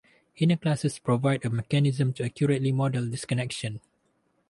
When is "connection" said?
3.23-3.81